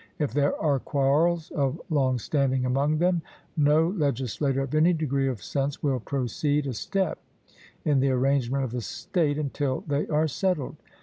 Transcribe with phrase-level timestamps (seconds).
[0.17, 3.21] If there are quarrels of long standing among them,
[3.55, 7.19] no legislator of any degree of sense will proceed a step
[7.85, 10.77] in the arrangement of the state until they are settled.